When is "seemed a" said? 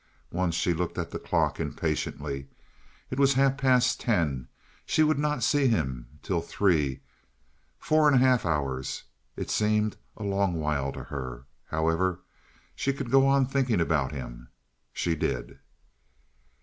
9.51-10.23